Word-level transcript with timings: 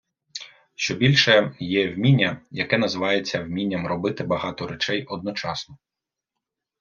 Щобільше, 0.75 1.55
є 1.59 1.93
вміння, 1.93 2.41
яке 2.51 2.77
називається 2.77 3.43
вмінням 3.43 3.87
робити 3.87 4.23
багато 4.23 4.67
речей 4.67 5.05
одночасно. 5.05 5.77